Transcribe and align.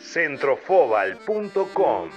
centrofobal.com 0.00 2.08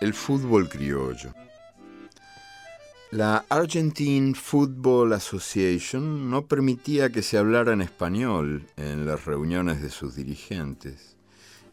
El 0.00 0.14
fútbol 0.14 0.68
criollo. 0.68 1.34
La 3.10 3.44
Argentine 3.48 4.34
Football 4.34 5.14
Association 5.14 6.30
no 6.30 6.46
permitía 6.46 7.10
que 7.10 7.22
se 7.22 7.38
hablara 7.38 7.72
en 7.72 7.80
español 7.80 8.66
en 8.76 9.06
las 9.06 9.24
reuniones 9.24 9.80
de 9.80 9.90
sus 9.90 10.14
dirigentes 10.14 11.16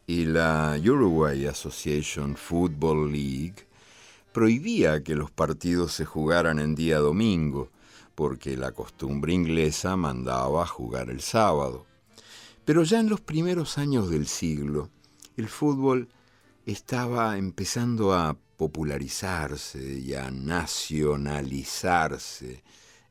y 0.07 0.25
la 0.25 0.79
Uruguay 0.81 1.45
Association 1.45 2.35
Football 2.35 3.11
League 3.11 3.67
prohibía 4.35 5.01
que 5.01 5.15
los 5.15 5.31
partidos 5.31 5.93
se 5.93 6.03
jugaran 6.03 6.59
en 6.59 6.75
día 6.75 6.97
domingo 6.97 7.71
porque 8.15 8.57
la 8.57 8.73
costumbre 8.73 9.31
inglesa 9.31 9.95
mandaba 9.95 10.67
jugar 10.67 11.09
el 11.09 11.21
sábado. 11.21 11.85
Pero 12.65 12.83
ya 12.83 12.99
en 12.99 13.07
los 13.07 13.21
primeros 13.21 13.77
años 13.77 14.09
del 14.09 14.27
siglo, 14.27 14.89
el 15.37 15.47
fútbol 15.47 16.09
estaba 16.65 17.37
empezando 17.37 18.13
a 18.13 18.35
popularizarse 18.57 19.99
y 19.99 20.15
a 20.15 20.29
nacionalizarse 20.31 22.61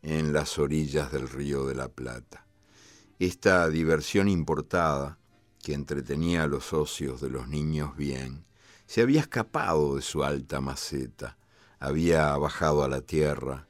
en 0.03 0.35
las 0.35 0.59
orillas 0.59 1.11
del 1.11 1.31
río 1.31 1.65
de 1.65 1.75
la 1.75 1.89
Plata. 1.89 2.45
Esta 3.19 3.71
diversión 3.71 4.29
importada, 4.29 5.17
que 5.63 5.73
entretenía 5.73 6.43
a 6.43 6.49
los 6.49 6.67
socios 6.67 7.23
de 7.23 7.31
los 7.31 7.49
niños 7.49 7.97
bien, 7.97 8.45
se 8.87 9.03
había 9.03 9.21
escapado 9.21 9.97
de 9.97 10.03
su 10.03 10.25
alta 10.25 10.61
maceta, 10.61 11.37
había 11.79 12.37
bajado 12.37 12.85
a 12.85 12.89
la 12.89 13.01
tierra 13.01 13.67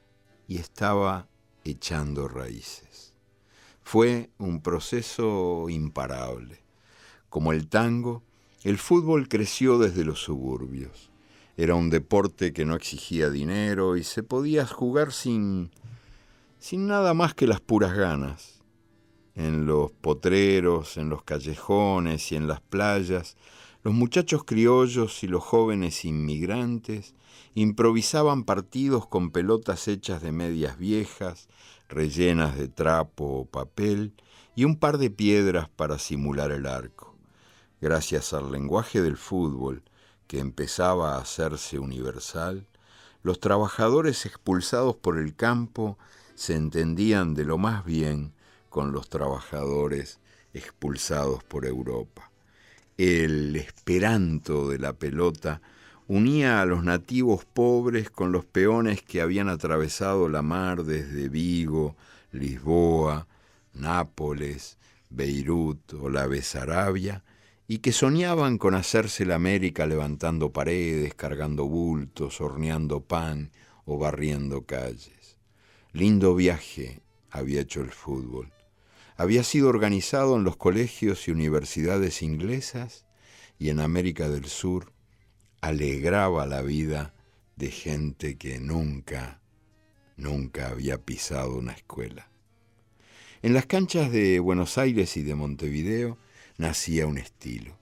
y 0.47 0.59
estaba 0.59 1.29
echando 1.65 2.29
raíces. 2.29 3.15
Fue 3.83 4.31
un 4.39 4.63
proceso 4.63 5.69
imparable. 5.69 6.63
Como 7.29 7.53
el 7.53 7.69
tango, 7.69 8.23
el 8.63 8.79
fútbol 8.79 9.29
creció 9.29 9.79
desde 9.79 10.05
los 10.05 10.21
suburbios. 10.21 11.11
Era 11.57 11.75
un 11.75 11.91
deporte 11.91 12.53
que 12.53 12.65
no 12.65 12.75
exigía 12.75 13.31
dinero 13.31 13.97
y 13.97 14.05
se 14.05 14.23
podía 14.23 14.67
jugar 14.67 15.13
sin, 15.13 15.71
sin 16.59 16.87
nada 16.87 17.15
más 17.15 17.35
que 17.35 17.47
las 17.47 17.61
puras 17.61 17.95
ganas. 17.95 18.63
En 19.35 19.67
los 19.67 19.93
potreros, 19.93 20.97
en 20.97 21.11
los 21.11 21.23
callejones 21.23 22.33
y 22.33 22.37
en 22.37 22.47
las 22.47 22.61
playas, 22.61 23.37
los 23.85 23.93
muchachos 23.93 24.45
criollos 24.45 25.23
y 25.23 25.27
los 25.27 25.45
jóvenes 25.45 26.07
inmigrantes 26.07 27.15
improvisaban 27.55 28.45
partidos 28.45 29.07
con 29.07 29.31
pelotas 29.31 29.89
hechas 29.89 30.23
de 30.23 30.33
medias 30.33 30.79
viejas, 30.79 31.49
rellenas 31.91 32.57
de 32.57 32.69
trapo 32.69 33.41
o 33.41 33.45
papel, 33.45 34.15
y 34.57 34.65
un 34.65 34.77
par 34.77 34.97
de 34.97 35.11
piedras 35.11 35.69
para 35.69 35.99
simular 35.99 36.51
el 36.51 36.65
arco. 36.65 37.15
Gracias 37.83 38.33
al 38.33 38.51
lenguaje 38.51 39.03
del 39.03 39.19
fútbol, 39.19 39.83
que 40.29 40.39
empezaba 40.39 41.15
a 41.17 41.19
hacerse 41.19 41.79
universal, 41.79 42.67
los 43.23 43.39
trabajadores 43.39 44.25
expulsados 44.25 44.97
por 44.97 45.19
el 45.19 45.37
campo 45.37 45.99
se 46.35 46.57
entendían 46.57 47.35
de 47.35 47.45
lo 47.45 47.59
más 47.59 47.85
bien 47.85 48.33
con 48.71 48.93
los 48.93 49.11
trabajadores 49.11 50.21
expulsados 50.55 51.45
por 51.45 51.67
Europa. 51.67 52.31
El 52.97 53.57
esperanto 53.57 54.69
de 54.69 54.79
la 54.79 54.93
pelota 54.93 55.61
unía 56.07 56.61
a 56.61 56.67
los 56.67 56.85
nativos 56.85 57.45
pobres 57.45 58.09
con 58.09 58.31
los 58.31 58.45
peones 58.45 59.03
que 59.03 59.21
habían 59.21 59.49
atravesado 59.49 60.29
la 60.29 60.43
mar 60.43 60.85
desde 60.85 61.29
Vigo, 61.29 61.97
Lisboa, 62.31 63.27
Nápoles, 63.73 64.79
Beirut 65.11 65.95
o 65.95 66.09
la 66.09 66.29
Besarabia, 66.29 67.25
y 67.67 67.79
que 67.79 67.91
soñaban 67.91 68.59
con 68.59 68.77
hacerse 68.77 69.27
la 69.27 69.35
América 69.35 69.87
levantando 69.87 70.53
paredes, 70.53 71.15
cargando 71.15 71.67
bultos, 71.67 72.41
horneando 72.41 73.01
pan 73.01 73.51
o 73.87 73.99
barriendo 73.99 74.67
calles. 74.67 75.39
Lindo 75.93 76.37
viaje 76.37 77.01
había 77.31 77.63
hecho 77.63 77.81
el 77.81 77.91
fútbol. 77.91 78.53
Había 79.17 79.45
sido 79.45 79.69
organizado 79.69 80.37
en 80.37 80.43
los 80.43 80.57
colegios 80.57 81.29
y 81.29 81.31
universidades 81.31 82.21
inglesas 82.23 83.07
y 83.59 83.69
en 83.69 83.79
América 83.79 84.29
del 84.29 84.47
Sur 84.47 84.93
alegraba 85.61 86.47
la 86.47 86.63
vida 86.63 87.15
de 87.57 87.71
gente 87.71 88.37
que 88.37 88.59
nunca, 88.59 89.41
nunca 90.17 90.69
había 90.69 90.99
pisado 90.99 91.57
una 91.57 91.73
escuela. 91.73 92.29
En 93.43 93.55
las 93.55 93.67
canchas 93.67 94.11
de 94.11 94.41
Buenos 94.41 94.79
Aires 94.79 95.17
y 95.17 95.23
de 95.23 95.35
Montevideo 95.35 96.19
nacía 96.59 97.07
un 97.07 97.19
estilo, 97.19 97.79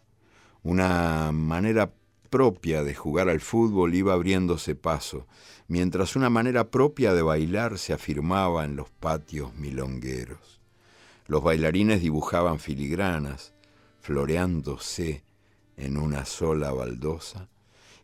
una 0.63 1.33
manera 1.33 1.93
propia 2.29 2.83
de 2.83 2.95
jugar 2.95 3.29
al 3.29 3.41
fútbol 3.41 3.95
iba 3.95 4.13
abriéndose 4.13 4.75
paso, 4.75 5.27
mientras 5.67 6.15
una 6.15 6.31
manera 6.31 6.71
propia 6.71 7.15
de 7.15 7.23
bailar 7.23 7.79
se 7.79 7.93
afirmaba 7.93 8.65
en 8.65 8.77
los 8.77 8.91
patios 8.91 9.55
milongueros. 9.55 10.62
Los 11.33 11.43
bailarines 11.43 12.03
dibujaban 12.03 12.59
filigranas, 12.59 13.55
floreándose 14.01 15.25
en 15.79 15.97
una 15.97 16.27
sola 16.27 16.73
baldosa, 16.73 17.49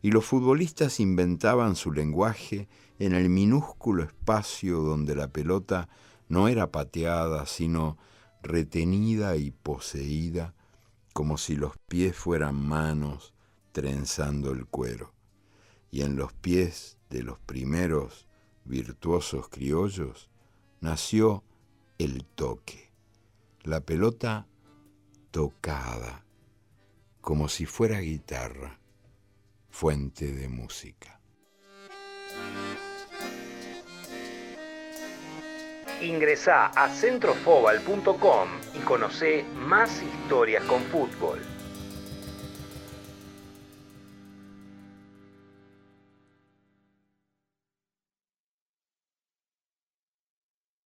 y 0.01 0.13
los 0.13 0.25
futbolistas 0.25 0.99
inventaban 0.99 1.77
su 1.77 1.93
lenguaje 1.93 2.71
en 2.99 3.13
el 3.13 3.29
minúsculo 3.29 4.03
espacio 4.03 4.79
donde 4.81 5.15
la 5.15 5.29
pelota 5.29 5.91
no 6.31 6.49
era 6.49 6.73
pateada, 6.73 7.45
sino 7.45 7.99
retenida 8.43 9.37
y 9.37 9.51
poseída, 9.51 10.55
como 11.13 11.37
si 11.37 11.55
los 11.55 11.77
pies 11.87 12.17
fueran 12.17 12.55
manos 12.55 13.35
trenzando 13.73 14.53
el 14.53 14.65
cuero. 14.65 15.13
Y 15.91 16.01
en 16.01 16.17
los 16.17 16.33
pies 16.33 16.97
de 17.11 17.25
los 17.25 17.39
primeros 17.41 18.27
virtuosos 18.65 19.51
criollos 19.51 20.31
nació 20.81 21.45
el 21.99 22.25
toque, 22.25 22.88
la 23.69 23.83
pelota 23.83 24.47
tocada, 25.31 26.25
como 27.21 27.51
si 27.51 27.67
fuera 27.67 27.99
guitarra 27.99 28.79
fuente 29.69 30.33
de 30.33 30.49
música. 30.49 31.21
Ingresa 36.01 36.69
a 36.69 36.89
centrofobal.com 36.89 38.49
y 38.75 38.79
conoce 38.79 39.45
más 39.55 40.03
historias 40.03 40.65
con 40.65 40.81
fútbol. 40.85 41.58